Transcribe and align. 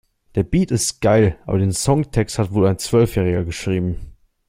Der 0.33 0.41
Beat 0.41 0.71
ist 0.71 0.99
geil, 1.01 1.37
aber 1.45 1.59
den 1.59 1.73
Songtext 1.73 2.39
hat 2.39 2.53
wohl 2.55 2.65
ein 2.67 2.79
Zwölfjähriger 2.79 3.43
geschrieben. 3.43 4.15